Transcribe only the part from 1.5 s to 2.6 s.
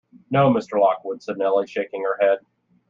shaking her head.